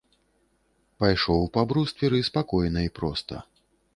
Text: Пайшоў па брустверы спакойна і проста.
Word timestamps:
Пайшоў 1.01 1.43
па 1.57 1.61
брустверы 1.73 2.23
спакойна 2.31 2.79
і 2.89 2.93
проста. 2.99 3.35